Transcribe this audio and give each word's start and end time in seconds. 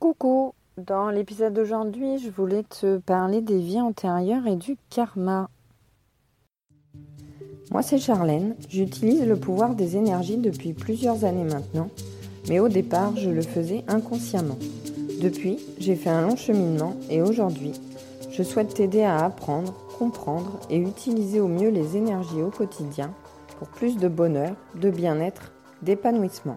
Coucou, 0.00 0.54
dans 0.78 1.10
l'épisode 1.10 1.52
d'aujourd'hui, 1.52 2.16
je 2.16 2.30
voulais 2.30 2.62
te 2.62 2.96
parler 2.96 3.42
des 3.42 3.58
vies 3.58 3.82
antérieures 3.82 4.46
et 4.46 4.56
du 4.56 4.78
karma. 4.88 5.50
Moi, 7.70 7.82
c'est 7.82 7.98
Charlène. 7.98 8.56
J'utilise 8.70 9.26
le 9.26 9.36
pouvoir 9.36 9.74
des 9.74 9.98
énergies 9.98 10.38
depuis 10.38 10.72
plusieurs 10.72 11.26
années 11.26 11.44
maintenant, 11.44 11.90
mais 12.48 12.60
au 12.60 12.70
départ, 12.70 13.14
je 13.18 13.28
le 13.28 13.42
faisais 13.42 13.84
inconsciemment. 13.88 14.56
Depuis, 15.20 15.58
j'ai 15.78 15.96
fait 15.96 16.08
un 16.08 16.22
long 16.22 16.36
cheminement 16.36 16.96
et 17.10 17.20
aujourd'hui, 17.20 17.72
je 18.30 18.42
souhaite 18.42 18.72
t'aider 18.72 19.02
à 19.02 19.22
apprendre, 19.22 19.74
comprendre 19.98 20.60
et 20.70 20.78
utiliser 20.78 21.40
au 21.40 21.48
mieux 21.48 21.68
les 21.68 21.98
énergies 21.98 22.40
au 22.40 22.48
quotidien 22.48 23.12
pour 23.58 23.68
plus 23.68 23.98
de 23.98 24.08
bonheur, 24.08 24.56
de 24.76 24.88
bien-être, 24.88 25.52
d'épanouissement. 25.82 26.56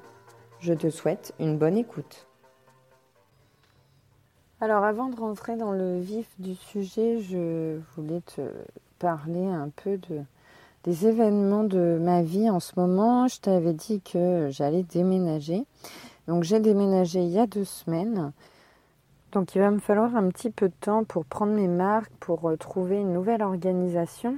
Je 0.62 0.74
te 0.74 0.90
souhaite 0.90 1.34
une 1.42 1.58
bonne 1.58 1.76
écoute. 1.76 2.26
Alors 4.64 4.86
avant 4.86 5.10
de 5.10 5.18
rentrer 5.18 5.58
dans 5.58 5.74
le 5.74 6.00
vif 6.00 6.26
du 6.40 6.56
sujet, 6.56 7.20
je 7.20 7.80
voulais 7.98 8.22
te 8.22 8.40
parler 8.98 9.46
un 9.46 9.68
peu 9.68 9.98
de, 9.98 10.22
des 10.86 11.06
événements 11.06 11.66
de 11.66 12.00
ma 12.00 12.22
vie 12.22 12.50
en 12.50 12.62
ce 12.62 12.80
moment. 12.80 13.28
Je 13.28 13.42
t'avais 13.42 13.74
dit 13.74 14.00
que 14.00 14.48
j'allais 14.52 14.84
déménager. 14.84 15.66
Donc 16.30 16.44
j'ai 16.44 16.62
déménagé 16.62 17.20
il 17.20 17.32
y 17.32 17.40
a 17.40 17.46
deux 17.46 17.66
semaines. 17.66 18.32
Donc 19.34 19.54
il 19.54 19.60
va 19.60 19.70
me 19.70 19.80
falloir 19.80 20.16
un 20.16 20.30
petit 20.30 20.50
peu 20.50 20.70
de 20.70 20.76
temps 20.80 21.04
pour 21.04 21.26
prendre 21.26 21.52
mes 21.52 21.68
marques, 21.68 22.14
pour 22.22 22.50
euh, 22.50 22.56
trouver 22.56 23.02
une 23.02 23.12
nouvelle 23.12 23.44
organisation. 23.44 24.38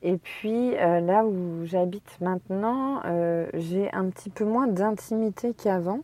Et 0.00 0.16
puis 0.16 0.76
euh, 0.76 1.00
là 1.00 1.26
où 1.26 1.64
j'habite 1.64 2.20
maintenant, 2.20 3.00
euh, 3.04 3.48
j'ai 3.52 3.92
un 3.92 4.10
petit 4.10 4.30
peu 4.30 4.44
moins 4.44 4.68
d'intimité 4.68 5.54
qu'avant. 5.54 6.02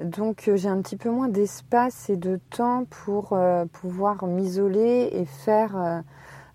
Donc 0.00 0.50
j'ai 0.54 0.68
un 0.68 0.80
petit 0.82 0.96
peu 0.96 1.10
moins 1.10 1.28
d'espace 1.28 2.10
et 2.10 2.16
de 2.16 2.40
temps 2.50 2.84
pour 2.84 3.38
pouvoir 3.72 4.26
m'isoler 4.26 5.10
et 5.12 5.24
faire 5.24 6.02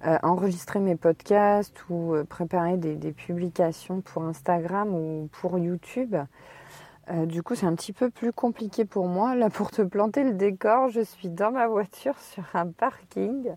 enregistrer 0.04 0.80
mes 0.80 0.96
podcasts 0.96 1.76
ou 1.90 2.16
préparer 2.28 2.78
des, 2.78 3.14
publications 3.14 4.02
pour 4.02 4.24
Instagram 4.24 4.94
ou 4.94 5.30
pour 5.32 5.58
YouTube. 5.58 6.16
Euh, 7.12 7.26
du 7.26 7.42
coup, 7.42 7.56
c'est 7.56 7.66
un 7.66 7.74
petit 7.74 7.94
peu 7.94 8.10
plus 8.10 8.32
compliqué 8.32 8.86
pour 8.86 9.08
moi. 9.08 9.36
Là, 9.36 9.50
pour 9.50 9.72
te 9.72 9.82
planter 9.82 10.24
le 10.24 10.34
décor, 10.34 10.90
je 10.90 11.02
suis 11.02 11.30
dans 11.30 11.52
ma 11.52 11.68
voiture 11.68 12.18
sur 12.20 12.44
un 12.54 12.68
parking 12.68 13.56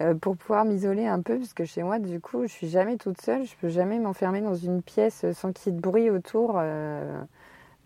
euh, 0.00 0.14
pour 0.14 0.36
pouvoir 0.36 0.64
m'isoler 0.64 1.06
un 1.06 1.22
peu, 1.22 1.38
parce 1.38 1.54
que 1.54 1.64
chez 1.64 1.82
moi, 1.82 1.98
du 1.98 2.20
coup, 2.20 2.42
je 2.42 2.52
suis 2.52 2.68
jamais 2.68 2.96
toute 2.96 3.20
seule. 3.20 3.44
Je 3.44 3.54
peux 3.60 3.68
jamais 3.68 3.98
m'enfermer 3.98 4.42
dans 4.42 4.54
une 4.54 4.82
pièce 4.82 5.24
sans 5.32 5.52
qu'il 5.52 5.72
y 5.72 5.74
ait 5.74 5.78
de 5.78 5.82
bruit 5.82 6.10
autour. 6.10 6.56
Euh. 6.56 7.22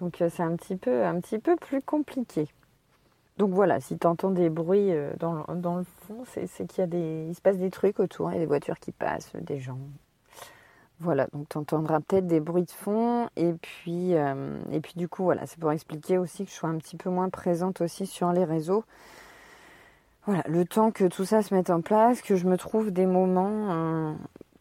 Donc, 0.01 0.17
c'est 0.19 0.43
un 0.43 0.56
petit 0.56 0.77
peu, 0.77 1.05
un 1.05 1.20
petit 1.20 1.39
peu 1.39 1.56
plus 1.56 1.83
compliqué. 1.83 2.48
Donc 3.39 3.53
voilà, 3.53 3.81
si 3.81 3.98
tu 3.98 4.07
entends 4.07 4.31
des 4.31 4.51
bruits 4.51 4.92
dans, 5.19 5.45
le 5.77 5.84
fond, 5.84 6.25
c'est 6.27 6.67
qu'il 6.67 6.81
y 6.81 6.84
a 6.84 6.87
des, 6.87 7.27
il 7.29 7.34
se 7.34 7.41
passe 7.41 7.57
des 7.57 7.70
trucs 7.70 7.98
autour. 7.98 8.31
Il 8.31 8.34
y 8.34 8.37
a 8.37 8.41
des 8.41 8.47
voitures 8.47 8.79
qui 8.79 8.92
passent, 8.92 9.33
des 9.34 9.59
gens. 9.59 9.79
Voilà, 11.01 11.27
donc 11.33 11.48
tu 11.48 11.57
entendras 11.57 12.01
peut-être 12.01 12.27
des 12.27 12.41
bruits 12.41 12.65
de 12.65 12.70
fond. 12.70 13.31
Et 13.37 13.55
puis, 13.55 14.15
euh, 14.15 14.61
et 14.70 14.81
puis 14.81 14.92
du 14.97 15.09
coup, 15.09 15.25
voilà, 15.25 15.47
c'est 15.47 15.59
pour 15.59 15.73
expliquer 15.73 16.19
aussi 16.19 16.45
que 16.45 16.51
je 16.51 16.55
sois 16.55 16.69
un 16.69 16.77
petit 16.77 16.97
peu 16.97 17.09
moins 17.09 17.31
présente 17.31 17.81
aussi 17.81 18.07
sur 18.07 18.33
les 18.33 18.45
réseaux. 18.45 18.85
Voilà, 20.27 20.42
le 20.47 20.67
temps 20.67 20.91
que 20.91 21.05
tout 21.05 21.25
ça 21.25 21.42
se 21.42 21.55
mette 21.55 21.70
en 21.70 21.81
place, 21.81 22.20
que 22.20 22.37
je 22.37 22.47
me 22.47 22.59
trouve 22.59 22.91
des 22.91 23.07
moments 23.07 23.70
euh, 23.70 24.14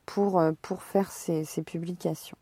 pour, 0.05 0.39
euh, 0.39 0.53
pour 0.61 0.81
faire 0.81 1.11
ces, 1.11 1.43
ces 1.43 1.61
publications. 1.61 2.37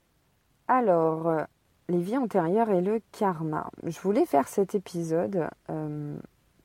Alors, 0.68 1.48
les 1.90 2.00
vies 2.00 2.18
antérieures 2.18 2.70
et 2.70 2.82
le 2.82 3.02
karma. 3.12 3.70
Je 3.84 4.00
voulais 4.00 4.26
faire 4.26 4.48
cet 4.48 4.76
épisode 4.76 5.50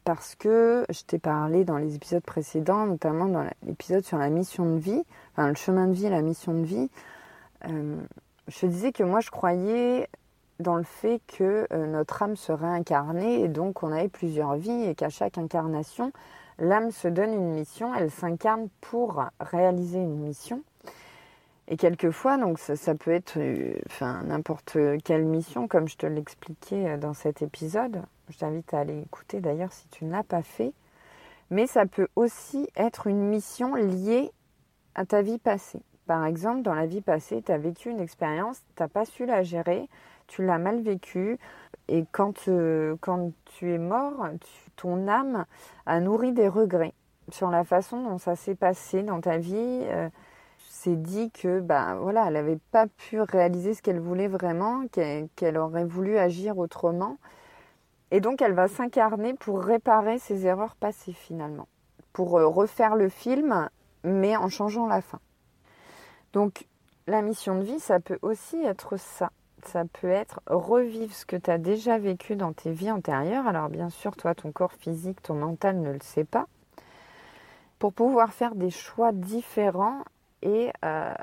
parce 0.04 0.34
que 0.34 0.84
je 0.90 1.02
t'ai 1.02 1.18
parlé 1.18 1.64
dans 1.64 1.78
les 1.78 1.94
épisodes 1.94 2.22
précédents, 2.22 2.86
notamment 2.86 3.26
dans 3.26 3.44
l'épisode 3.64 4.04
sur 4.04 4.18
la 4.18 4.30
mission 4.30 4.74
de 4.74 4.78
vie, 4.78 5.02
enfin 5.32 5.48
le 5.48 5.54
chemin 5.54 5.86
de 5.86 5.92
vie 5.92 6.06
et 6.06 6.10
la 6.10 6.22
mission 6.22 6.55
de 6.55 6.64
vie, 6.64 6.90
euh, 7.68 7.96
je 8.48 8.66
disais 8.66 8.92
que 8.92 9.05
moi 9.05 9.20
je 9.20 9.30
croyais 9.30 10.08
dans 10.58 10.77
le 10.77 10.82
fait 10.82 11.20
que 11.27 11.66
euh, 11.72 11.86
notre 11.86 12.22
âme 12.22 12.36
se 12.36 12.52
réincarnait 12.52 13.40
et 13.40 13.48
donc 13.48 13.82
on 13.82 13.92
avait 13.92 14.08
plusieurs 14.08 14.56
vies 14.56 14.84
et 14.84 14.94
qu'à 14.94 15.08
chaque 15.08 15.38
incarnation, 15.38 16.12
l'âme 16.58 16.90
se 16.90 17.08
donne 17.08 17.32
une 17.32 17.52
mission, 17.52 17.94
elle 17.94 18.11
s'incarne 18.11 18.68
pour 18.80 19.24
réaliser 19.40 19.98
une 19.98 20.18
mission. 20.18 20.62
Et 21.72 21.78
quelquefois, 21.78 22.36
donc 22.36 22.58
ça, 22.58 22.94
peut 22.94 23.12
être 23.12 23.38
euh, 23.38 23.72
enfin, 23.86 24.22
n'importe 24.24 24.77
quelle 25.05 25.24
mission, 25.24 25.68
comme 25.68 25.88
je 25.88 25.96
te 25.96 26.05
l'expliquais 26.05 26.98
dans 26.98 27.14
cet 27.14 27.40
épisode. 27.40 28.02
Je 28.28 28.36
t'invite 28.36 28.74
à 28.74 28.80
aller 28.80 29.00
écouter 29.00 29.40
d'ailleurs 29.40 29.72
si 29.72 29.88
tu 29.88 30.05
ne 30.05 30.12
l'as 30.12 30.22
pas 30.22 30.42
fait. 30.42 30.74
Mais 31.48 31.66
ça 31.66 31.86
peut 31.86 32.08
aussi 32.14 32.68
être 32.77 33.06
une 33.06 33.27
mission 33.27 33.74
liée 33.74 34.32
à 34.94 35.06
ta 35.06 35.22
vie 35.22 35.38
passée. 35.38 35.80
Par 36.06 36.27
exemple, 36.27 36.61
dans 36.61 36.74
la 36.74 36.84
vie 36.84 37.00
passée, 37.00 37.40
tu 37.40 37.50
as 37.50 37.56
vécu 37.56 37.88
une 37.88 38.00
expérience, 38.00 38.61
tu 38.77 38.82
n'as 38.82 38.88
pas 38.88 39.06
su 39.06 39.24
la 39.24 39.42
gérer, 39.42 39.88
tu 40.27 40.44
l'as 40.44 40.58
mal 40.58 40.82
vécue, 40.82 41.38
et 41.88 42.05
quand, 42.12 42.48
euh, 42.48 42.96
quand 43.00 43.32
tu 43.46 43.72
es 43.72 43.78
mort, 43.78 44.28
ton 44.77 45.08
âme 45.08 45.46
a 45.86 46.00
nourri 46.00 46.32
des 46.32 46.48
regrets 46.48 46.92
sur 47.30 47.50
la 47.50 47.64
façon 47.64 48.02
dont 48.02 48.18
ça 48.18 48.36
s'est 48.36 48.56
passé 48.56 49.02
dans 49.02 49.22
ta 49.22 49.38
vie. 49.38 49.56
Euh, 49.56 50.11
s'est 50.82 50.96
dit 50.96 51.30
que 51.30 51.60
bah 51.60 51.94
voilà, 51.94 52.26
elle 52.26 52.34
n'avait 52.34 52.58
pas 52.72 52.86
pu 52.86 53.20
réaliser 53.20 53.74
ce 53.74 53.82
qu'elle 53.82 54.00
voulait 54.00 54.28
vraiment, 54.28 54.84
qu'elle 54.88 55.58
aurait 55.58 55.84
voulu 55.84 56.18
agir 56.18 56.58
autrement. 56.58 57.18
Et 58.10 58.20
donc 58.20 58.42
elle 58.42 58.52
va 58.52 58.66
s'incarner 58.68 59.34
pour 59.34 59.62
réparer 59.62 60.18
ses 60.18 60.44
erreurs 60.46 60.74
passées 60.74 61.12
finalement, 61.12 61.68
pour 62.12 62.36
euh, 62.36 62.46
refaire 62.46 62.96
le 62.96 63.08
film, 63.08 63.68
mais 64.02 64.36
en 64.36 64.48
changeant 64.48 64.86
la 64.86 65.00
fin. 65.00 65.20
Donc 66.32 66.66
la 67.06 67.22
mission 67.22 67.54
de 67.56 67.62
vie, 67.62 67.80
ça 67.80 68.00
peut 68.00 68.18
aussi 68.22 68.62
être 68.62 68.96
ça. 68.96 69.30
Ça 69.64 69.84
peut 69.84 70.10
être 70.10 70.40
revivre 70.46 71.14
ce 71.14 71.24
que 71.24 71.36
tu 71.36 71.48
as 71.48 71.58
déjà 71.58 71.96
vécu 71.96 72.34
dans 72.34 72.52
tes 72.52 72.72
vies 72.72 72.90
antérieures. 72.90 73.46
Alors 73.46 73.68
bien 73.68 73.90
sûr, 73.90 74.16
toi, 74.16 74.34
ton 74.34 74.50
corps 74.50 74.72
physique, 74.72 75.22
ton 75.22 75.34
mental 75.34 75.80
ne 75.80 75.92
le 75.92 76.00
sait 76.02 76.24
pas. 76.24 76.48
Pour 77.78 77.92
pouvoir 77.92 78.32
faire 78.32 78.56
des 78.56 78.70
choix 78.70 79.12
différents 79.12 80.02
et 80.42 80.70
euh, 80.85 81.14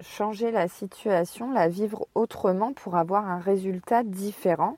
changer 0.00 0.50
la 0.50 0.68
situation, 0.68 1.52
la 1.52 1.68
vivre 1.68 2.06
autrement 2.14 2.72
pour 2.72 2.96
avoir 2.96 3.28
un 3.28 3.38
résultat 3.38 4.02
différent 4.02 4.76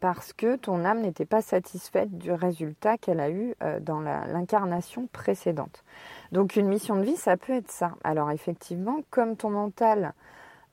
parce 0.00 0.34
que 0.34 0.56
ton 0.56 0.84
âme 0.84 1.00
n'était 1.00 1.24
pas 1.24 1.40
satisfaite 1.40 2.18
du 2.18 2.30
résultat 2.30 2.98
qu'elle 2.98 3.20
a 3.20 3.30
eu 3.30 3.54
euh, 3.62 3.80
dans 3.80 4.00
l'incarnation 4.00 5.06
précédente. 5.06 5.82
Donc 6.30 6.56
une 6.56 6.68
mission 6.68 6.96
de 6.96 7.02
vie, 7.02 7.16
ça 7.16 7.36
peut 7.36 7.54
être 7.54 7.70
ça. 7.70 7.92
Alors 8.04 8.30
effectivement, 8.30 8.98
comme 9.10 9.36
ton 9.36 9.50
mental 9.50 10.12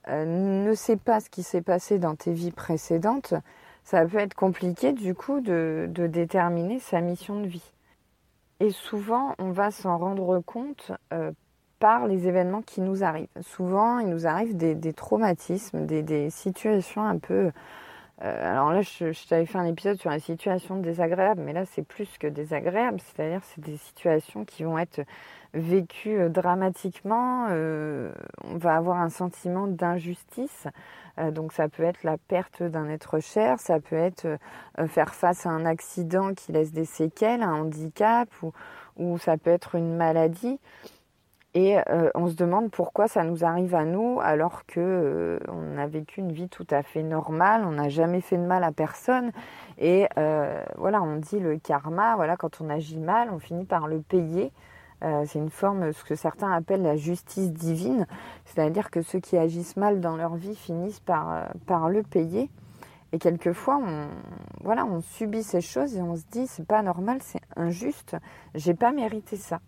euh, 0.10 0.26
ne 0.26 0.74
sait 0.74 0.98
pas 0.98 1.20
ce 1.20 1.30
qui 1.30 1.44
s'est 1.44 1.62
passé 1.62 1.98
dans 1.98 2.16
tes 2.16 2.34
vies 2.34 2.52
précédentes, 2.52 3.34
ça 3.84 4.06
peut 4.06 4.18
être 4.18 4.34
compliqué 4.34 4.94
du 4.94 5.16
coup 5.16 5.40
de, 5.40 5.90
déterminer 6.10 6.80
sa 6.80 7.02
mission 7.02 7.40
de 7.40 7.48
vie. 7.48 7.72
Et 8.60 8.72
souvent, 8.72 9.34
on 9.40 9.52
va 9.52 9.72
s'en 9.72 9.98
rendre 9.98 10.40
compte 10.40 10.92
par 11.82 12.08
les 12.08 12.28
événements 12.28 12.62
qui 12.62 12.80
nous 12.80 13.04
arrivent. 13.04 13.28
Souvent, 13.42 13.98
il 13.98 14.08
nous 14.08 14.28
arrive 14.28 14.56
des, 14.56 14.94
traumatismes, 14.94 15.86
des, 15.88 16.30
situations 16.30 17.04
un 17.04 17.18
peu... 17.18 17.52
Euh, 18.24 18.52
alors 18.52 18.72
là, 18.72 18.82
je, 18.82 19.28
t'avais 19.28 19.48
fait 19.48 19.58
un 19.58 19.66
épisode 19.66 20.00
sur 20.00 20.12
les 20.12 20.20
situations 20.20 20.78
désagréables, 20.78 21.42
mais 21.42 21.54
là, 21.54 21.66
c'est 21.66 21.82
plus 21.82 22.20
que 22.20 22.28
désagréable. 22.28 23.00
C'est-à-dire, 23.00 23.42
c'est 23.44 23.64
des 23.64 23.78
situations 23.78 24.46
qui 24.46 24.64
vont 24.64 24.78
être 24.78 25.02
vécu 25.56 26.20
euh, 26.20 26.30
dramatiquement, 26.30 27.48
euh, 27.50 28.12
on 28.44 28.58
va 28.58 28.76
avoir 28.76 29.02
un 29.02 29.10
sentiment 29.10 29.68
d'injustice. 29.68 30.68
Donc 31.34 31.52
ça 31.52 31.68
peut 31.68 31.84
être 31.84 32.04
la 32.04 32.18
perte 32.18 32.64
d'un 32.64 32.88
être 32.88 33.20
cher, 33.20 33.60
ça 33.60 33.82
peut 33.82 33.98
être 33.98 34.40
faire 34.88 35.14
face 35.14 35.46
à 35.46 35.50
un 35.50 35.66
accident 35.66 36.34
qui 36.34 36.54
laisse 36.54 36.72
des 36.72 36.86
séquelles, 36.86 37.44
un 37.44 37.54
handicap, 37.54 38.30
ou 38.98 39.18
ça 39.18 39.38
peut 39.38 39.52
être 39.52 39.76
une 39.76 39.94
maladie. 39.94 40.58
Et 41.54 41.78
on 42.16 42.28
se 42.28 42.36
demande 42.36 42.72
pourquoi 42.72 43.10
ça 43.10 43.26
nous 43.26 43.44
arrive 43.44 43.76
à 43.76 43.84
nous 43.84 44.22
alors 44.22 44.66
que 44.66 45.38
on 45.50 45.78
a 45.78 45.86
vécu 45.86 46.22
une 46.22 46.32
vie 46.32 46.48
tout 46.48 46.66
à 46.70 46.82
fait 46.82 47.04
normale, 47.04 47.66
on 47.66 47.72
n'a 47.72 47.90
jamais 47.90 48.22
fait 48.22 48.38
de 48.38 48.46
mal 48.46 48.64
à 48.64 48.72
personne. 48.72 49.32
Et 49.78 50.08
voilà, 50.78 51.02
on 51.02 51.18
dit 51.18 51.40
le 51.40 51.58
karma, 51.58 52.16
voilà, 52.16 52.38
quand 52.38 52.62
on 52.62 52.70
agit 52.70 53.00
mal, 53.00 53.30
on 53.34 53.40
finit 53.40 53.66
par 53.66 53.88
le 53.88 54.00
payer. 54.00 54.54
Euh, 55.04 55.24
c'est 55.26 55.40
une 55.40 55.50
forme, 55.50 55.94
ce 55.94 56.04
que 56.04 56.16
certains 56.16 56.52
appellent 56.52 56.84
la 56.84 56.96
justice 56.96 57.52
divine, 57.52 58.06
c'est-à-dire 58.46 58.92
que 58.92 59.02
ceux 59.02 59.20
qui 59.20 59.36
agissent 59.38 59.78
mal 59.78 60.00
dans 60.00 60.16
leur 60.16 60.36
vie 60.36 60.56
finissent 60.56 61.00
par, 61.00 61.32
euh, 61.32 61.44
par 61.66 61.90
le 61.90 62.04
payer. 62.04 62.50
Et 63.12 63.18
quelquefois, 63.18 63.78
on, 63.78 64.08
voilà, 64.64 64.86
on 64.86 65.02
subit 65.02 65.44
ces 65.44 65.62
choses 65.62 65.98
et 65.98 66.02
on 66.02 66.16
se 66.16 66.24
dit 66.32 66.46
c'est 66.48 66.66
pas 66.66 66.82
normal, 66.84 67.18
c'est 67.22 67.42
injuste, 67.56 68.16
j'ai 68.54 68.74
pas 68.74 68.92
mérité 68.92 69.38
ça. 69.38 69.60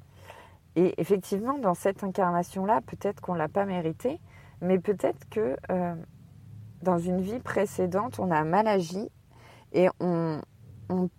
Et 0.76 1.00
effectivement, 1.00 1.58
dans 1.58 1.76
cette 1.76 2.04
incarnation-là, 2.04 2.82
peut-être 2.82 3.22
qu'on 3.22 3.36
l'a 3.36 3.48
pas 3.48 3.66
mérité, 3.66 4.20
mais 4.62 4.80
peut-être 4.80 5.30
que 5.30 5.56
euh, 5.72 5.96
dans 6.82 6.98
une 6.98 7.22
vie 7.22 7.40
précédente, 7.40 8.20
on 8.20 8.32
a 8.32 8.44
mal 8.44 8.68
agi 8.68 9.10
et 9.74 9.88
on, 10.00 10.42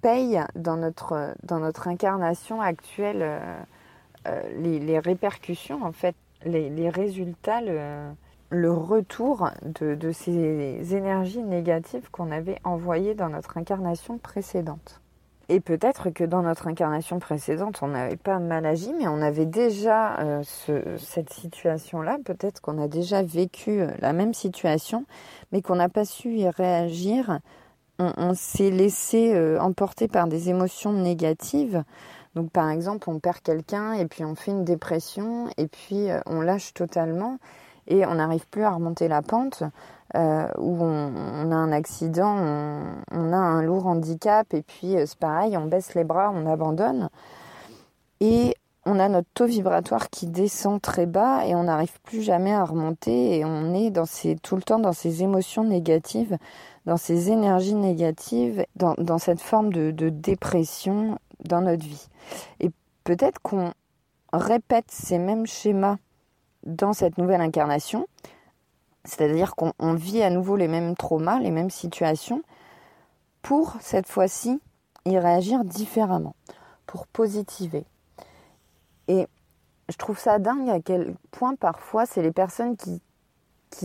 paye 0.03 0.41
dans 0.55 0.77
notre, 0.77 1.35
dans 1.43 1.59
notre 1.59 1.89
incarnation 1.89 2.61
actuelle 2.61 3.23
euh, 3.23 3.57
euh, 4.29 4.43
les, 4.61 4.99
répercussions, 5.01 5.83
en 5.83 5.91
fait, 5.91 6.15
les, 6.45 6.89
résultats, 6.89 7.61
le, 7.61 8.71
retour 8.71 9.51
de, 9.65 9.97
de, 9.97 10.13
ces 10.13 10.95
énergies 10.95 11.43
négatives 11.43 12.09
qu'on 12.13 12.31
avait 12.31 12.59
envoyées 12.63 13.15
dans 13.15 13.31
notre 13.31 13.59
incarnation 13.59 14.19
précédente. 14.19 15.01
Et 15.49 15.61
peut-être 15.61 16.11
que 16.11 16.25
dans 16.25 16.43
notre 16.43 16.69
incarnation 16.69 17.19
précédente, 17.19 17.81
on 17.83 17.89
n'avait 17.89 18.17
pas 18.17 18.39
mal 18.39 18.65
agi, 18.65 18.93
mais 18.99 19.09
on 19.09 19.21
avait 19.21 19.47
déjà 19.47 20.19
euh, 20.21 20.43
cette 20.99 21.33
situation-là. 21.33 22.19
Peut-être 22.25 22.61
qu'on 22.61 22.83
a 22.83 22.89
déjà 22.89 23.23
vécu 23.23 23.83
la 24.01 24.13
même 24.13 24.35
situation, 24.35 25.05
mais 25.53 25.61
qu'on 25.61 25.77
n'a 25.77 25.89
pas 25.89 26.05
su 26.05 26.31
y 26.31 26.49
réagir 26.49 27.41
on, 27.99 28.35
s'est 28.35 28.71
laissé 28.71 29.35
euh, 29.35 29.59
emporter 29.61 30.09
par 30.09 30.27
des 30.27 30.49
émotions 30.51 30.93
négatives. 30.93 31.85
Donc 32.35 32.51
par 32.51 32.71
exemple, 32.71 33.09
on 33.09 33.21
perd 33.21 33.41
quelqu'un 33.41 33.93
et 33.93 34.07
puis 34.07 34.25
on 34.25 34.35
fait 34.35 34.51
une 34.51 34.65
dépression 34.65 35.49
et 35.57 35.69
puis 35.69 36.11
euh, 36.11 36.21
on 36.27 36.41
lâche 36.41 36.75
totalement 36.75 37.39
et 37.87 38.07
on 38.07 38.15
n'arrive 38.15 38.47
plus 38.49 38.65
à 38.65 38.71
remonter 38.71 39.09
la 39.09 39.23
pente. 39.23 39.63
Euh, 40.17 40.47
où 40.59 40.77
on, 40.81 41.51
a 41.51 41.57
un 41.57 41.73
accident, 41.73 42.37
on, 43.11 43.33
a 43.33 43.37
un 43.37 43.63
lourd 43.63 43.89
handicap 43.89 44.55
et 44.55 44.63
puis 44.63 44.95
c'est 45.07 45.19
pareil, 45.19 45.57
on 45.57 45.65
baisse 45.65 45.95
les 45.95 46.05
bras, 46.05 46.31
on 46.33 46.47
abandonne. 46.47 47.09
Et 48.21 48.55
on 48.87 48.99
a 48.99 49.09
notre 49.09 49.29
taux 49.35 49.47
vibratoire 49.47 50.11
qui 50.11 50.27
descend 50.27 50.81
très 50.81 51.07
bas 51.07 51.47
et 51.47 51.55
on 51.55 51.65
n'arrive 51.65 52.01
plus 52.03 52.23
jamais 52.23 52.53
à 52.53 52.65
remonter 52.65 53.39
et 53.39 53.45
on 53.45 53.75
est 53.75 53.93
tout 54.43 54.57
le 54.57 54.63
temps 54.63 54.79
dans 54.79 54.93
ces 54.93 55.23
émotions 55.23 55.65
négatives, 55.65 56.37
dans 56.87 56.97
ces 56.97 57.31
énergies 57.31 57.75
négatives, 57.75 58.65
dans, 58.77 59.19
cette 59.19 59.41
forme 59.41 59.73
de, 59.73 60.09
dépression 60.11 61.19
dans 61.45 61.63
notre 61.63 61.85
vie. 61.85 62.09
Et 62.61 62.71
peut-être 63.05 63.41
qu'on 63.41 63.73
répète 64.33 64.91
ces 64.91 65.19
mêmes 65.19 65.47
schémas 65.47 65.97
dans 66.65 66.93
cette 66.93 67.19
nouvelle 67.19 67.41
incarnation, 67.41 68.07
c'est-à-dire 69.05 69.55
qu'on 69.55 69.95
vit 69.95 70.23
à 70.23 70.31
nouveau 70.31 70.57
les 70.57 70.69
mêmes 70.69 70.97
traumas, 70.97 71.39
les 71.39 71.51
mêmes 71.51 71.71
situations, 71.71 72.43
pour 73.43 73.77
cette 73.81 74.09
fois-ci 74.09 74.61
y 75.05 75.19
réagir 75.19 75.65
différemment, 75.65 76.35
pour 76.87 77.07
positiver 77.07 77.85
et 79.09 79.27
je 79.89 79.97
trouve 79.97 80.19
ça 80.19 80.39
dingue 80.39 80.71
à 80.71 80.81
quel 80.81 81.15
point 81.31 81.55
parfois 81.57 82.07
c'est 82.07 82.23
les 82.23 82.33
personnes 82.33 82.77
qui, 82.77 83.01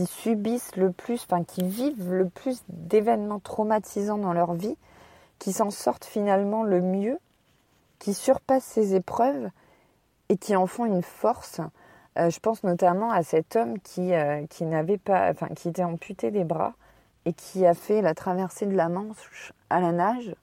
subissent 0.06 0.76
le 0.76 0.92
plus, 0.92 1.26
enfin 1.28 1.42
qui 1.42 1.64
vivent 1.64 2.12
le 2.12 2.28
plus 2.28 2.62
d'événements 2.68 3.40
traumatisants 3.40 4.18
dans 4.18 4.32
leur 4.32 4.54
vie, 4.54 4.76
qui 5.40 5.52
s'en 5.52 5.70
sortent 5.70 6.04
finalement 6.04 6.62
le 6.62 6.80
mieux, 6.80 7.18
qui 7.98 8.14
surpassent 8.14 8.64
ces 8.64 8.94
épreuves 8.94 9.50
et 10.28 10.36
qui 10.36 10.54
en 10.54 10.68
font 10.68 10.84
une 10.84 11.02
force. 11.02 11.60
Euh, 12.18 12.28
je 12.30 12.40
pense 12.40 12.64
notamment 12.64 13.10
à 13.10 13.22
cet 13.22 13.54
homme 13.54 13.78
qui, 13.78 14.14
euh, 14.14 14.44
qui 14.48 14.64
n'avait 14.64 14.98
pas, 14.98 15.30
enfin 15.30 15.46
qui 15.48 15.68
était 15.68 15.84
amputé 15.84 16.30
des 16.30 16.42
bras 16.44 16.74
et 17.24 17.32
qui 17.32 17.64
a 17.66 17.74
fait 17.74 18.02
la 18.02 18.14
traversée 18.14 18.66
de 18.66 18.74
la 18.74 18.88
Manche 18.88 19.52
à 19.70 19.80
la 19.80 19.92
nage 19.92 20.34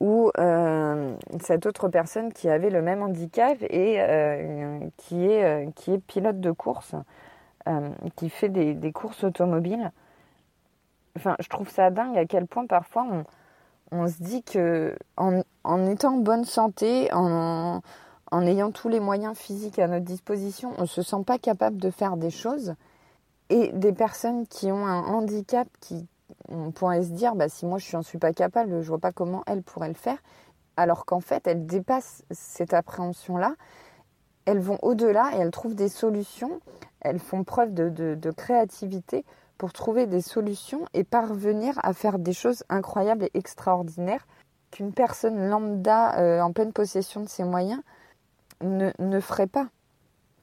ou 0.00 0.30
euh, 0.38 1.16
cette 1.40 1.64
autre 1.64 1.88
personne 1.88 2.32
qui 2.32 2.48
avait 2.48 2.70
le 2.70 2.82
même 2.82 3.02
handicap 3.02 3.56
et 3.62 4.90
qui, 4.96 5.24
est, 5.24 5.72
qui 5.76 5.92
est 5.92 5.98
pilote 5.98 6.40
de 6.40 6.50
course, 6.50 6.96
qui 8.16 8.28
fait 8.28 8.48
des, 8.48 8.92
courses 8.92 9.22
automobiles. 9.22 9.92
Enfin, 11.16 11.36
je 11.38 11.48
trouve 11.48 11.70
ça 11.70 11.90
dingue 11.90 12.18
à 12.18 12.24
quel 12.24 12.46
point 12.48 12.66
parfois 12.66 13.06
on, 13.92 14.08
se 14.08 14.20
dit 14.20 14.42
que 14.42 14.96
en, 15.16 15.86
étant 15.86 16.14
en 16.14 16.18
bonne 16.18 16.44
santé, 16.44 17.08
en, 17.12 17.80
en, 18.32 18.46
ayant 18.46 18.70
tous 18.70 18.88
les 18.88 19.00
moyens 19.00 19.36
physiques 19.36 19.78
à 19.78 19.86
notre 19.86 20.04
disposition, 20.04 20.72
on 20.78 20.82
ne 20.82 20.86
se 20.86 21.02
sent 21.02 21.22
pas 21.26 21.38
capable 21.38 21.76
de 21.76 21.90
faire 21.90 22.16
des 22.16 22.30
choses. 22.30 22.74
Et 23.50 23.70
des 23.72 23.92
personnes 23.92 24.46
qui 24.46 24.72
ont 24.72 24.86
un 24.86 25.04
handicap 25.04 25.68
qui, 25.80 26.06
on 26.48 26.70
pourrait 26.70 27.02
se 27.02 27.10
dire, 27.10 27.34
bah, 27.34 27.48
si 27.48 27.66
moi 27.66 27.78
je 27.78 27.94
n'en 27.94 28.02
suis 28.02 28.18
pas 28.18 28.32
capable, 28.32 28.80
je 28.80 28.88
vois 28.88 28.98
pas 28.98 29.12
comment 29.12 29.42
elle 29.46 29.62
pourrait 29.62 29.88
le 29.88 29.94
faire. 29.94 30.16
Alors 30.78 31.04
qu'en 31.04 31.20
fait, 31.20 31.46
elles 31.46 31.66
dépassent 31.66 32.22
cette 32.30 32.72
appréhension-là. 32.72 33.54
Elles 34.46 34.60
vont 34.60 34.78
au-delà 34.80 35.30
et 35.34 35.40
elles 35.40 35.50
trouvent 35.50 35.74
des 35.74 35.90
solutions. 35.90 36.60
Elles 37.02 37.18
font 37.18 37.44
preuve 37.44 37.74
de, 37.74 38.30
créativité 38.30 39.26
pour 39.58 39.74
trouver 39.74 40.06
des 40.06 40.22
solutions 40.22 40.86
et 40.94 41.04
parvenir 41.04 41.78
à 41.82 41.92
faire 41.92 42.18
des 42.18 42.32
choses 42.32 42.64
incroyables 42.70 43.24
et 43.24 43.30
extraordinaires 43.34 44.26
qu'une 44.70 44.92
personne 44.92 45.48
lambda 45.50 46.18
euh, 46.18 46.40
en 46.40 46.52
pleine 46.52 46.72
possession 46.72 47.20
de 47.20 47.28
ses 47.28 47.44
moyens 47.44 47.82
ne, 48.62 49.20
ferait 49.20 49.46
pas. 49.46 49.68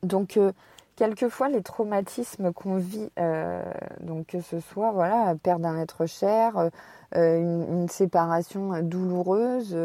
Donc, 0.04 0.38
euh, 0.38 0.51
quelquefois 0.95 1.50
les 1.50 1.62
traumatismes 1.62 2.54
qu'on 2.54 2.77
vit, 2.77 3.10
euh, 3.19 3.63
donc 4.01 4.27
que 4.27 4.42
ce 4.42 4.60
soit 4.60 4.92
voilà 4.92 5.36
perdre 5.42 5.68
un 5.68 5.80
être 5.80 6.06
cher, 6.06 6.69
euh, 7.16 7.39
une, 7.39 7.88
séparation 7.89 8.81
douloureuse, 8.81 9.77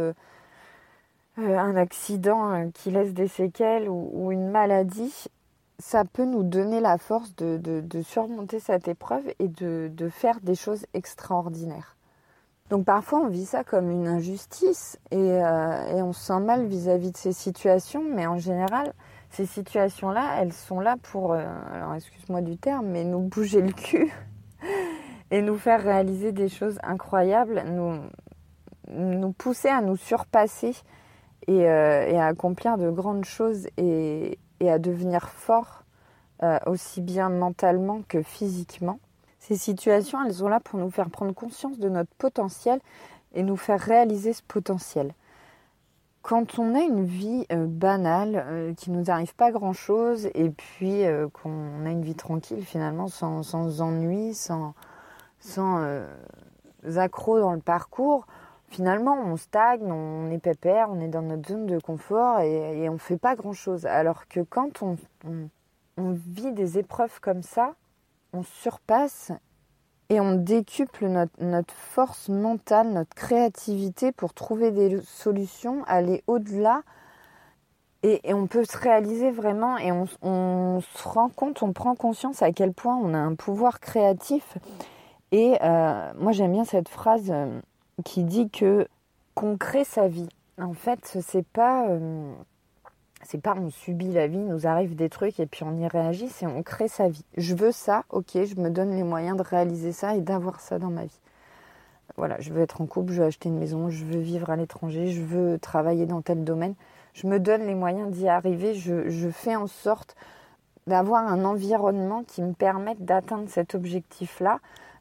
un 1.37 1.77
accident 1.77 2.71
qui 2.73 2.91
laisse 2.91 3.13
des 3.13 3.29
séquelles 3.29 3.89
ou, 3.89 4.31
une 4.31 4.51
maladie, 4.51 5.27
ça 5.79 6.05
peut 6.05 6.25
nous 6.25 6.43
donner 6.43 6.81
la 6.81 6.99
force 6.99 7.35
de, 7.37 8.03
surmonter 8.03 8.61
cette 8.61 8.89
épreuve 8.89 9.25
et 9.39 9.49
de, 9.49 10.09
faire 10.11 10.41
des 10.43 10.55
choses 10.55 10.87
extraordinaires. 10.95 11.97
Donc 12.75 12.87
parfois 12.87 13.21
on 13.21 13.29
vit 13.29 13.47
ça 13.47 13.63
comme 13.63 13.89
une 13.89 14.09
injustice 14.09 14.99
et, 15.13 15.17
on 15.17 16.13
se 16.13 16.25
sent 16.25 16.41
mal 16.41 16.67
vis 16.67 16.89
à 16.89 16.99
-vis 16.99 17.13
de 17.13 17.17
ces 17.17 17.33
situations, 17.33 18.03
mais 18.03 18.27
en 18.27 18.37
général, 18.37 18.93
ces 19.31 19.47
situations-là, 19.47 20.41
elles 20.41 20.53
sont 20.53 20.81
là 20.81 20.97
pour, 21.01 21.35
euh, 21.35 21.45
alors 21.73 21.95
excuse-moi 21.95 22.41
du 22.41 22.57
terme, 22.57 22.87
mais 22.87 23.05
nous 23.05 23.21
bouger 23.21 23.61
le 23.61 23.71
cul 23.71 24.13
et 25.31 25.41
nous 25.41 25.57
faire 25.57 25.83
réaliser 25.83 26.33
des 26.33 26.49
choses 26.49 26.81
incroyables, 26.83 27.63
nous, 28.89 29.33
pousser 29.33 29.69
à 29.69 29.81
nous 29.81 29.97
surpasser 29.97 30.75
et, 31.47 31.69
euh, 31.69 32.19
à 32.19 32.27
accomplir 32.27 32.77
de 32.77 32.91
grandes 32.91 33.25
choses 33.25 33.69
et, 33.77 34.37
à 34.61 34.81
devenir 34.81 35.29
fort 35.29 35.85
euh, 36.43 36.59
aussi 36.67 37.01
bien 37.03 37.29
mentalement 37.29 38.03
que 38.09 38.21
physiquement. 38.21 38.99
Ces 39.47 39.57
situations, 39.57 40.25
elles 40.25 40.33
sont 40.33 40.49
là 40.49 40.59
pour 40.59 40.79
nous 40.79 40.91
faire 40.91 41.11
prendre 41.11 41.35
conscience 41.35 41.79
de 41.79 41.91
notre 41.91 42.15
potentiel 42.15 42.81
et 43.35 43.43
nous 43.43 43.57
faire 43.57 43.79
réaliser 43.79 44.33
ce 44.33 44.43
potentiel. 44.43 45.13
Quand 46.23 46.59
on 46.59 46.75
a 46.75 46.81
une 46.81 47.05
vie 47.05 47.45
euh, 47.53 47.67
banale, 47.67 48.43
euh, 48.47 48.73
qui 48.73 48.91
nous 48.91 49.11
arrive 49.11 49.35
pas 49.35 49.51
grand-chose, 49.51 50.31
et 50.33 50.49
puis 50.49 51.05
euh, 51.05 51.29
qu'on 51.29 51.85
a 51.85 51.91
une 51.91 52.01
vie 52.01 52.15
tranquille 52.15 52.65
finalement, 52.65 53.09
sans, 53.09 53.43
sans 53.43 53.83
ennui, 53.83 54.33
sans, 54.33 54.73
sans 55.41 55.85
accro 56.97 57.39
dans 57.39 57.53
le 57.53 57.61
parcours, 57.61 58.27
finalement 58.71 59.19
on 59.27 59.37
stagne, 59.37 59.93
on 59.93 60.31
est 60.31 60.39
pépère, 60.39 60.89
on 60.91 61.01
est 61.01 61.09
dans 61.09 61.21
notre 61.21 61.47
zone 61.47 61.67
de 61.67 61.79
confort 61.79 62.41
et, 62.41 62.89
on 62.89 62.95
ne 62.95 62.99
fait 62.99 63.19
pas 63.19 63.37
grand-chose. 63.37 63.85
Alors 63.85 64.27
que 64.27 64.41
quand 64.41 64.83
on, 64.83 64.97
on 65.99 66.13
vit 66.13 66.53
des 66.53 66.79
épreuves 66.79 67.21
comme 67.21 67.43
ça, 67.43 67.75
on 68.35 68.43
surpasse 68.43 69.33
et 70.11 70.21
on 70.21 70.35
décuple 70.35 71.07
notre, 71.07 71.75
force 71.75 72.29
mentale, 72.29 72.93
notre 72.93 73.15
créativité 73.15 74.13
pour 74.13 74.35
trouver 74.35 74.71
des 74.71 75.01
solutions, 75.01 75.83
aller 75.87 76.23
au-delà. 76.27 76.83
Et, 78.03 78.35
on 78.35 78.47
peut 78.47 78.67
se 78.67 78.77
réaliser 78.77 79.31
vraiment 79.31 79.79
et 79.79 79.91
on, 79.91 80.07
se 80.07 81.09
rend 81.09 81.31
compte, 81.31 81.63
on 81.63 81.73
prend 81.73 81.95
conscience 81.95 82.43
à 82.43 82.53
quel 82.53 82.75
point 82.75 82.97
on 82.97 83.15
a 83.15 83.19
un 83.19 83.35
pouvoir 83.35 83.81
créatif. 83.81 84.59
Et 85.33 85.57
euh, 85.63 86.13
moi 86.19 86.33
j'aime 86.33 86.53
bien 86.53 86.65
cette 86.65 86.91
phrase 86.91 87.31
euh, 87.31 87.59
qui 88.05 88.25
dit 88.25 88.51
que 88.51 88.87
qu'on 89.35 89.57
crée 89.57 89.85
sa 89.85 90.07
vie. 90.07 90.29
En 90.61 90.75
fait, 90.75 91.19
c'est 91.23 91.47
pas 91.47 91.89
euh, 91.89 92.33
c'est 93.25 93.41
pas 93.41 93.55
on 93.57 93.71
subit 93.71 94.13
la 94.13 94.27
vie, 94.27 94.39
nous 94.39 94.67
arrive 94.67 94.95
des 94.95 95.09
trucs 95.09 95.41
et 95.41 95.47
puis 95.47 95.65
on 95.65 95.77
y 95.77 95.87
réagit, 95.87 96.29
c'est 96.29 96.47
on 96.47 96.63
crée 96.63 96.89
sa 96.89 97.09
vie. 97.09 97.25
Je 97.37 97.55
veux 97.55 97.73
ça, 97.73 98.05
ok, 98.11 98.33
je 98.35 98.61
me 98.61 98.71
donne 98.71 98.91
les 98.91 99.03
moyens 99.03 99.37
de 99.37 99.43
réaliser 99.43 99.93
ça 99.93 100.15
et 100.15 100.21
d'avoir 100.21 100.61
ça 100.61 100.79
dans 100.79 100.91
ma 100.91 101.05
vie. 101.05 101.21
Voilà, 102.17 102.39
je 102.39 102.53
veux 102.53 102.63
être 102.63 102.81
en 102.81 102.87
couple, 102.87 103.13
je 103.13 103.23
veux 103.23 103.27
acheter 103.27 103.49
une 103.49 103.59
maison, 103.59 103.91
je 103.91 104.05
veux 104.05 104.21
vivre 104.21 104.51
à 104.51 104.57
l'étranger, 104.57 105.09
je 105.09 105.23
veux 105.23 105.59
travailler 105.59 106.07
dans 106.07 106.23
tel 106.23 106.45
domaine. 106.45 106.75
Je 107.13 107.27
me 107.27 107.41
donne 107.41 107.67
les 107.67 107.75
moyens 107.75 108.11
d'y 108.11 108.29
arriver, 108.29 108.75
je, 108.75 109.29
fais 109.31 109.57
en 109.57 109.67
sorte 109.67 110.15
d'avoir 110.87 111.27
un 111.27 111.45
environnement 111.45 112.23
qui 112.25 112.43
me 112.43 112.53
permette 112.53 113.05
d'atteindre 113.05 113.49
cet 113.49 113.75
objectif-là, 113.75 114.61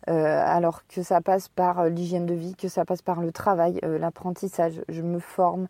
euh, 0.10 0.44
alors 0.46 0.88
que 0.88 1.04
ça 1.04 1.22
passe 1.22 1.50
par 1.50 1.86
l'hygiène 1.86 2.26
de 2.26 2.34
vie, 2.34 2.56
que 2.56 2.68
ça 2.68 2.86
passe 2.86 3.02
par 3.02 3.22
le 3.22 3.32
travail, 3.32 3.80
euh, 3.84 3.98
l'apprentissage. 4.00 4.82
Je 4.90 5.02
me 5.02 5.20
forme, 5.20 5.68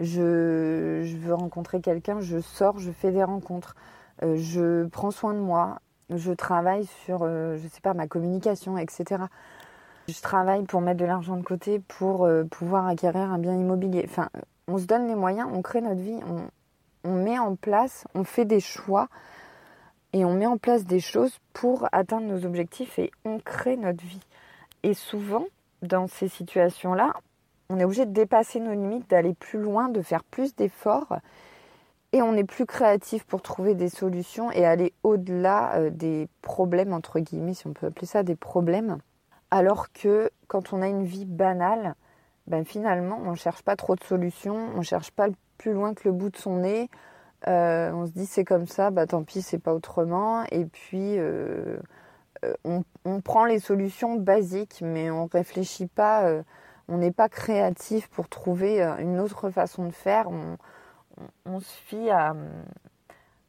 je, 0.00 1.16
veux 1.16 1.34
rencontrer 1.34 1.80
quelqu'un, 1.80 2.20
je 2.20 2.40
sors, 2.40 2.78
je 2.78 2.90
fais 2.90 3.12
des 3.12 3.24
rencontres, 3.24 3.76
euh, 4.22 4.36
je 4.36 4.86
prends 4.86 5.10
soin 5.10 5.34
de 5.34 5.38
moi, 5.38 5.80
je 6.10 6.32
travaille 6.32 6.86
sur, 7.04 7.20
je 7.20 7.24
euh, 7.24 7.58
je 7.58 7.68
sais 7.68 7.80
pas, 7.80 7.94
ma 7.94 8.06
communication, 8.06 8.76
etc. 8.78 9.24
je 10.08 10.20
travaille 10.20 10.64
pour 10.64 10.80
mettre 10.80 11.00
de 11.00 11.04
l'argent 11.04 11.36
de 11.36 11.42
côté 11.42 11.78
pour 11.78 12.24
euh, 12.24 12.44
pouvoir 12.44 12.86
acquérir 12.86 13.32
un 13.32 13.38
bien 13.38 13.54
immobilier. 13.54 14.04
Enfin, 14.08 14.28
on 14.68 14.78
se 14.78 14.84
donne 14.84 15.06
les 15.06 15.14
moyens, 15.14 15.48
on 15.52 15.62
crée 15.62 15.80
notre 15.80 16.00
vie, 16.00 16.20
on, 17.04 17.14
met 17.16 17.38
en 17.38 17.54
place, 17.54 18.06
on 18.14 18.24
fait 18.24 18.46
des 18.46 18.60
choix 18.60 19.08
et 20.12 20.24
on 20.24 20.34
met 20.34 20.46
en 20.46 20.56
place 20.56 20.84
des 20.84 21.00
choses 21.00 21.38
pour 21.52 21.86
atteindre 21.92 22.26
nos 22.26 22.46
objectifs 22.46 22.98
et 22.98 23.10
on 23.24 23.38
crée 23.38 23.76
notre 23.76 24.02
vie. 24.02 24.22
Et 24.82 24.94
souvent, 24.94 25.44
dans 25.82 26.06
ces 26.06 26.28
situations-là, 26.28 27.14
on 27.70 27.78
est 27.78 27.84
obligé 27.84 28.06
de 28.06 28.12
dépasser 28.12 28.60
nos 28.60 28.72
limites, 28.72 29.08
d'aller 29.10 29.34
plus 29.34 29.58
loin, 29.58 29.88
de 29.88 30.02
faire 30.02 30.24
plus 30.24 30.54
d'efforts 30.54 31.18
et 32.14 32.22
on 32.22 32.34
est 32.34 32.44
plus 32.44 32.64
créatif 32.64 33.24
pour 33.24 33.42
trouver 33.42 33.74
des 33.74 33.88
solutions 33.88 34.52
et 34.52 34.64
aller 34.64 34.92
au-delà 35.02 35.74
euh, 35.78 35.90
des 35.90 36.28
problèmes, 36.42 36.92
entre 36.92 37.18
guillemets, 37.18 37.54
si 37.54 37.66
on 37.66 37.72
peut 37.72 37.88
appeler 37.88 38.06
ça 38.06 38.22
des 38.22 38.36
problèmes. 38.36 38.98
Alors 39.50 39.92
que 39.92 40.30
quand 40.46 40.72
on 40.72 40.80
a 40.80 40.86
une 40.86 41.02
vie 41.02 41.24
banale, 41.24 41.96
ben 42.46 42.64
finalement, 42.64 43.20
on 43.24 43.32
ne 43.32 43.36
cherche 43.36 43.62
pas 43.62 43.74
trop 43.74 43.96
de 43.96 44.04
solutions, 44.04 44.68
on 44.76 44.78
ne 44.78 44.82
cherche 44.84 45.10
pas 45.10 45.26
plus 45.58 45.72
loin 45.72 45.92
que 45.92 46.02
le 46.04 46.12
bout 46.12 46.30
de 46.30 46.36
son 46.36 46.58
nez. 46.58 46.88
Euh, 47.48 47.90
on 47.92 48.06
se 48.06 48.12
dit 48.12 48.26
c'est 48.26 48.44
comme 48.44 48.68
ça, 48.68 48.92
bah 48.92 49.08
tant 49.08 49.24
pis, 49.24 49.42
c'est 49.42 49.58
pas 49.58 49.74
autrement. 49.74 50.44
Et 50.52 50.66
puis 50.66 51.18
euh, 51.18 51.78
on, 52.64 53.20
prend 53.22 53.44
les 53.44 53.58
solutions 53.58 54.14
basiques, 54.14 54.82
mais 54.84 55.10
on 55.10 55.26
réfléchit 55.26 55.88
pas, 55.88 56.30
on 56.88 56.98
n'est 56.98 57.12
pas 57.12 57.28
créatif 57.28 58.08
pour 58.08 58.28
trouver 58.28 58.82
une 58.82 59.20
autre 59.20 59.50
façon 59.50 59.86
de 59.86 59.92
faire. 59.92 60.28
On, 61.46 61.60
se 61.60 61.72
fie 61.86 62.10
à 62.10 62.34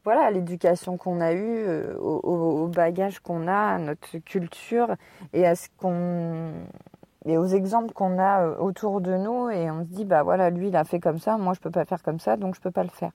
voilà 0.06 0.30
l'éducation 0.30 0.98
qu'on 0.98 1.20
a 1.20 1.34
eue, 1.34 1.66
euh, 1.66 1.98
au, 1.98 2.68
bagage 2.68 3.20
qu'on 3.20 3.48
a, 3.48 3.74
à 3.74 3.78
notre 3.80 4.20
culture 4.20 4.96
et 5.34 5.48
à 5.48 5.56
ce 5.56 5.68
qu'on 5.78 6.52
et 7.26 7.40
aux 7.40 7.48
exemples 7.48 7.92
qu'on 7.92 8.20
a 8.20 8.44
euh, 8.46 8.56
autour 8.60 9.02
de 9.02 9.18
nous 9.18 9.50
et 9.50 9.72
on 9.72 9.80
se 9.80 9.90
dit 9.90 10.06
bah 10.06 10.22
voilà 10.22 10.52
lui 10.52 10.68
il 10.68 10.76
a 10.76 10.84
fait 10.84 11.00
comme 11.00 11.18
ça, 11.18 11.38
moi 11.38 11.54
je 11.56 11.60
peux 11.60 11.72
pas 11.72 11.86
faire 11.86 12.04
comme 12.04 12.20
ça 12.20 12.38
donc 12.38 12.54
je 12.54 12.62
peux 12.62 12.70
pas 12.70 12.84
le 12.84 12.90
faire. 12.90 13.12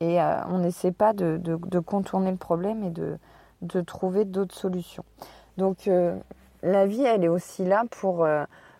Et 0.00 0.20
euh, 0.20 0.44
on 0.50 0.58
n'essaie 0.58 0.92
pas 0.92 1.14
de, 1.14 1.40
contourner 1.80 2.30
le 2.30 2.36
problème 2.36 2.84
et 2.84 2.90
de, 2.90 3.16
de 3.62 3.80
trouver 3.80 4.26
d'autres 4.26 4.54
solutions. 4.54 5.06
Donc 5.56 5.88
la 6.62 6.86
vie 6.86 7.02
elle 7.02 7.24
est 7.24 7.28
aussi 7.28 7.64
là 7.64 7.84
pour, 7.90 8.26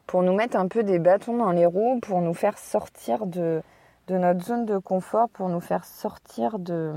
pour 0.06 0.22
nous 0.22 0.34
mettre 0.34 0.56
un 0.56 0.68
peu 0.68 0.82
des 0.82 0.98
bâtons 0.98 1.36
dans 1.36 1.52
les 1.52 1.66
roues, 1.66 2.00
pour 2.00 2.20
nous 2.20 2.34
faire 2.34 2.58
sortir 2.58 3.26
de, 3.26 3.62
notre 4.08 4.44
zone 4.44 4.64
de 4.64 4.78
confort 4.78 5.28
pour 5.28 5.48
nous 5.48 5.60
faire 5.60 5.84
sortir 5.84 6.58
de, 6.58 6.92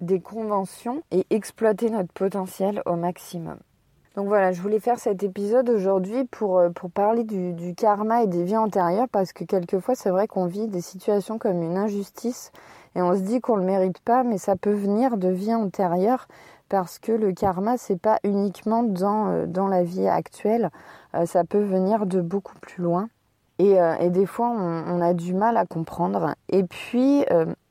des 0.00 0.20
conventions 0.20 1.02
et 1.10 1.26
exploiter 1.30 1.90
notre 1.90 2.12
potentiel 2.12 2.82
au 2.86 2.96
maximum. 2.96 3.58
Donc 4.16 4.26
voilà, 4.26 4.50
je 4.50 4.60
voulais 4.60 4.80
faire 4.80 4.98
cet 4.98 5.22
épisode 5.22 5.68
aujourd'hui 5.70 6.24
pour, 6.24 6.58
euh, 6.58 6.70
pour 6.70 6.90
parler 6.90 7.22
du, 7.22 7.74
karma 7.76 8.24
et 8.24 8.26
des 8.26 8.42
vies 8.42 8.56
antérieures 8.56 9.08
parce 9.08 9.32
que 9.32 9.44
quelquefois 9.44 9.94
c'est 9.94 10.10
vrai 10.10 10.26
qu'on 10.26 10.46
vit 10.46 10.66
des 10.66 10.80
situations 10.80 11.38
comme 11.38 11.62
une 11.62 11.76
injustice 11.76 12.50
et 12.96 13.02
on 13.02 13.14
se 13.14 13.20
dit 13.20 13.40
qu'on 13.40 13.56
ne 13.56 13.60
le 13.60 13.66
mérite 13.66 14.00
pas, 14.00 14.24
mais 14.24 14.36
ça 14.36 14.56
peut 14.56 14.72
venir 14.72 15.16
de 15.16 15.28
vies 15.28 15.54
antérieures 15.54 16.26
parce 16.70 16.98
que 16.98 17.12
le 17.12 17.32
karma 17.32 17.76
c'est 17.76 18.00
pas 18.00 18.18
uniquement 18.24 18.82
dans, 18.82 19.26
euh, 19.26 19.46
dans 19.46 19.66
la 19.66 19.82
vie 19.82 20.08
actuelle, 20.08 20.70
euh, 21.14 21.26
ça 21.26 21.44
peut 21.44 21.62
venir 21.62 22.06
de 22.06 22.22
beaucoup 22.22 22.58
plus 22.60 22.82
loin. 22.82 23.10
Euh, 23.60 23.94
et, 23.96 24.08
des 24.08 24.24
fois, 24.24 24.48
on, 24.48 25.02
a 25.02 25.12
du 25.12 25.34
mal 25.34 25.58
à 25.58 25.66
comprendre. 25.66 26.34
Et 26.48 26.64
puis, 26.64 27.26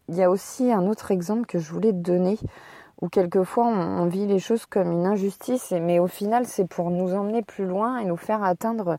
il 0.08 0.16
y 0.16 0.22
a 0.22 0.30
aussi 0.30 0.72
un 0.72 0.86
autre 0.86 1.10
exemple 1.10 1.48
que 1.48 1.58
je 1.58 1.72
voulais 1.74 1.94
donner, 1.94 2.38
où 3.02 3.10
quelquefois 3.10 3.66
on, 3.66 4.06
vit 4.06 4.28
les 4.28 4.38
choses 4.38 4.68
comme 4.68 4.92
une 4.92 5.08
injustice, 5.08 5.72
mais 5.72 5.98
au 5.98 6.06
final, 6.06 6.46
c'est 6.46 6.68
pour 6.68 6.92
nous 6.92 7.16
emmener 7.16 7.42
plus 7.42 7.66
loin 7.66 7.98
et 7.98 8.06
nous 8.06 8.18
faire 8.18 8.44
atteindre 8.44 8.98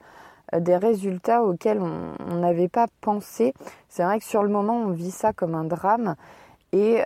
des 0.52 0.76
résultats 0.76 1.44
auxquels 1.44 1.80
on 1.80 2.34
n'avait 2.34 2.66
pas 2.66 2.88
pensé. 3.00 3.54
C'est 3.88 4.02
vrai 4.02 4.18
que 4.18 4.24
sur 4.24 4.42
le 4.42 4.48
moment, 4.48 4.74
on 4.74 4.90
vit 4.90 5.12
ça 5.12 5.32
comme 5.32 5.54
un 5.54 5.62
drame. 5.62 6.16
Et 6.72 7.04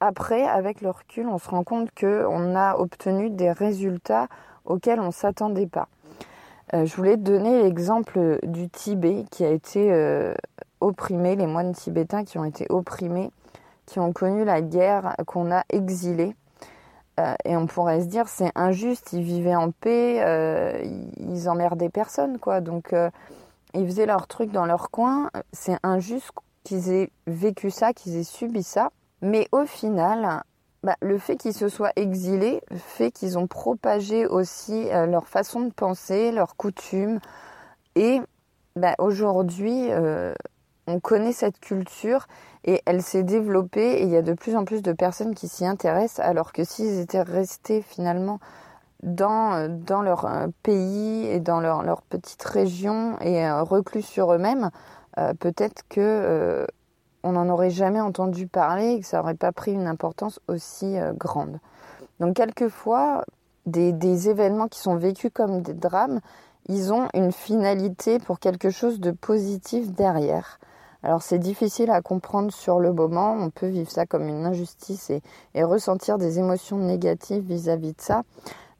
après, 0.00 0.46
avec 0.46 0.82
le 0.82 0.90
recul, 0.90 1.26
on 1.26 1.38
se 1.38 1.48
rend 1.48 1.64
compte 1.64 1.88
qu'on 1.98 2.54
a 2.54 2.76
obtenu 2.76 3.30
des 3.30 3.50
résultats 3.50 4.28
auxquels 4.64 5.00
on 5.00 5.06
ne 5.06 5.12
s'attendait 5.12 5.66
pas. 5.66 5.88
Euh, 6.74 6.84
je 6.84 6.96
voulais 6.96 7.16
donner 7.16 7.62
l'exemple 7.62 8.38
du 8.42 8.68
Tibet 8.68 9.24
qui 9.30 9.44
a 9.44 9.50
été 9.50 9.92
euh, 9.92 10.34
opprimé, 10.80 11.36
les 11.36 11.46
moines 11.46 11.72
tibétains 11.72 12.24
qui 12.24 12.38
ont 12.38 12.44
été 12.44 12.66
opprimés, 12.70 13.30
qui 13.86 14.00
ont 14.00 14.12
connu 14.12 14.44
la 14.44 14.60
guerre, 14.60 15.14
qu'on 15.26 15.52
a 15.52 15.62
exilés. 15.70 16.34
Euh, 17.18 17.34
et 17.44 17.56
on 17.56 17.66
pourrait 17.66 18.02
se 18.02 18.06
dire 18.06 18.28
c'est 18.28 18.50
injuste, 18.54 19.12
ils 19.12 19.22
vivaient 19.22 19.54
en 19.54 19.70
paix, 19.70 20.82
ils 21.16 21.48
emmerdaient 21.48 21.88
personne, 21.88 22.38
quoi. 22.38 22.60
Donc 22.60 22.94
ils 23.72 23.86
faisaient 23.86 24.06
leur 24.06 24.26
truc 24.26 24.50
dans 24.50 24.66
leur 24.66 24.90
coin. 24.90 25.30
C'est 25.52 25.78
injuste 25.82 26.32
qu'ils 26.64 26.92
aient 26.92 27.10
vécu 27.26 27.70
ça, 27.70 27.94
qu'ils 27.94 28.16
aient 28.16 28.24
subi 28.24 28.62
ça. 28.62 28.90
Mais 29.22 29.48
au 29.52 29.64
final, 29.64 30.42
bah, 30.82 30.96
le 31.00 31.18
fait 31.18 31.36
qu'ils 31.36 31.52
se 31.52 31.68
soient 31.68 31.90
exilés 31.96 32.62
fait 32.76 33.10
qu'ils 33.10 33.38
ont 33.38 33.46
propagé 33.48 34.24
aussi 34.26 34.88
euh, 34.92 35.06
leur 35.06 35.26
façon 35.26 35.62
de 35.62 35.72
penser, 35.72 36.30
leurs 36.30 36.54
coutumes. 36.56 37.18
Et 37.96 38.20
bah, 38.76 38.94
aujourd'hui, 38.98 39.90
euh, 39.90 40.34
on 40.86 41.00
connaît 41.00 41.32
cette 41.32 41.58
culture 41.58 42.28
et 42.64 42.82
elle 42.86 43.02
s'est 43.02 43.24
développée 43.24 43.94
et 43.94 44.02
il 44.02 44.10
y 44.10 44.16
a 44.16 44.22
de 44.22 44.34
plus 44.34 44.54
en 44.54 44.64
plus 44.64 44.82
de 44.82 44.92
personnes 44.92 45.34
qui 45.34 45.48
s'y 45.48 45.66
intéressent 45.66 46.24
alors 46.24 46.52
que 46.52 46.62
s'ils 46.62 47.00
étaient 47.00 47.22
restés 47.22 47.82
finalement 47.82 48.38
dans, 49.02 49.54
euh, 49.54 49.68
dans 49.68 50.02
leur 50.02 50.28
pays 50.62 51.26
et 51.26 51.40
dans 51.40 51.60
leur, 51.60 51.82
leur 51.82 52.02
petite 52.02 52.44
région 52.44 53.18
et 53.20 53.50
reclus 53.50 54.02
sur 54.02 54.32
eux-mêmes, 54.32 54.70
peut-être 55.40 55.82
que 55.88 56.66
on 57.26 57.32
n'en 57.32 57.48
aurait 57.48 57.70
jamais 57.70 58.00
entendu 58.00 58.46
parler 58.46 58.92
et 58.92 59.00
que 59.00 59.06
ça 59.06 59.18
n'aurait 59.18 59.34
pas 59.34 59.50
pris 59.50 59.72
une 59.72 59.88
importance 59.88 60.38
aussi 60.46 60.96
euh, 60.96 61.12
grande. 61.12 61.58
Donc 62.20 62.36
quelquefois, 62.36 63.24
des, 63.66 64.28
événements 64.28 64.68
qui 64.68 64.78
sont 64.78 64.94
vécus 64.94 65.32
comme 65.34 65.60
des 65.60 65.74
drames, 65.74 66.20
ils 66.68 66.92
ont 66.92 67.08
une 67.14 67.32
finalité 67.32 68.20
pour 68.20 68.38
quelque 68.38 68.70
chose 68.70 69.00
de 69.00 69.10
positif 69.10 69.90
derrière. 69.92 70.60
Alors 71.02 71.22
c'est 71.22 71.38
difficile 71.38 71.90
à 71.90 72.00
comprendre 72.00 72.52
sur 72.52 72.78
le 72.78 72.92
moment, 72.92 73.32
on 73.32 73.50
peut 73.50 73.66
vivre 73.66 73.90
ça 73.90 74.06
comme 74.06 74.28
une 74.28 74.46
injustice 74.46 75.10
et, 75.10 75.64
ressentir 75.64 76.18
des 76.18 76.38
émotions 76.38 76.78
négatives 76.78 77.44
vis-à-vis 77.44 77.92
de 77.92 78.00
ça, 78.00 78.22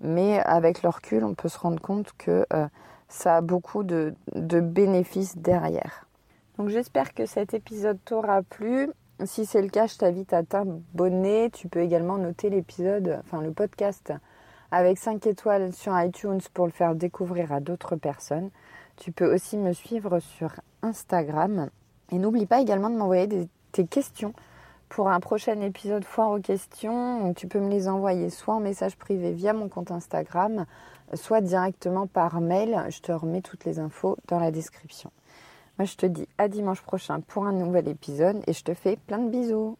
mais 0.00 0.38
avec 0.40 0.82
le 0.82 0.88
recul, 0.88 1.24
on 1.24 1.34
peut 1.34 1.48
se 1.48 1.58
rendre 1.58 1.80
compte 1.80 2.12
que 2.16 2.46
euh, 2.52 2.66
ça 3.08 3.36
a 3.36 3.40
beaucoup 3.40 3.82
de 3.82 4.14
bénéfices 4.34 5.36
derrière. 5.36 6.05
Donc 6.58 6.70
j'espère 6.70 7.12
que 7.12 7.26
cet 7.26 7.52
épisode 7.54 7.98
t'aura 8.04 8.42
plu. 8.42 8.88
Si 9.24 9.46
c'est 9.46 9.62
le 9.62 9.68
cas, 9.68 9.86
je 9.86 9.96
t'invite 9.96 10.32
à 10.32 10.42
t'abonner. 10.42 11.50
Tu 11.50 11.68
peux 11.68 11.80
également 11.80 12.18
noter 12.18 12.50
l'épisode, 12.50 13.20
enfin 13.24 13.42
le 13.42 13.52
podcast 13.52 14.12
avec 14.70 14.98
5 14.98 15.26
étoiles 15.26 15.72
sur 15.72 15.98
iTunes 16.00 16.40
pour 16.52 16.66
le 16.66 16.72
faire 16.72 16.94
découvrir 16.94 17.52
à 17.52 17.60
d'autres 17.60 17.96
personnes. 17.96 18.50
Tu 18.96 19.12
peux 19.12 19.32
aussi 19.32 19.56
me 19.56 19.72
suivre 19.72 20.18
sur 20.20 20.50
Instagram. 20.82 21.70
Et 22.10 22.18
n'oublie 22.18 22.46
pas 22.46 22.60
également 22.60 22.90
de 22.90 22.96
m'envoyer 22.96 23.48
tes 23.72 23.86
questions 23.86 24.32
pour 24.88 25.08
un 25.08 25.20
prochain 25.20 25.60
épisode 25.60 26.04
foire 26.04 26.30
aux 26.30 26.40
questions. 26.40 27.34
Tu 27.34 27.48
peux 27.48 27.60
me 27.60 27.70
les 27.70 27.88
envoyer 27.88 28.30
soit 28.30 28.54
en 28.54 28.60
message 28.60 28.96
privé 28.96 29.32
via 29.32 29.52
mon 29.52 29.68
compte 29.68 29.90
Instagram, 29.90 30.66
soit 31.14 31.40
directement 31.40 32.06
par 32.06 32.40
mail. 32.40 32.84
Je 32.88 33.00
te 33.00 33.12
remets 33.12 33.42
toutes 33.42 33.64
les 33.64 33.78
infos 33.78 34.16
dans 34.28 34.38
la 34.38 34.50
description. 34.50 35.10
Moi, 35.78 35.84
je 35.84 35.96
te 35.96 36.06
dis 36.06 36.26
à 36.38 36.48
dimanche 36.48 36.80
prochain 36.80 37.20
pour 37.20 37.44
un 37.44 37.52
nouvel 37.52 37.88
épisode 37.88 38.42
et 38.46 38.54
je 38.54 38.64
te 38.64 38.72
fais 38.72 38.96
plein 38.96 39.18
de 39.18 39.30
bisous. 39.30 39.76